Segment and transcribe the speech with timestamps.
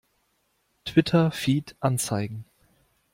[0.85, 2.45] Twitter-Feed anzeigen!